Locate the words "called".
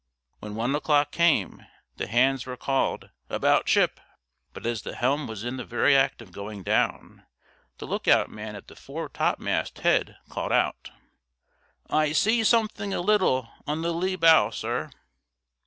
2.57-3.11, 10.27-10.51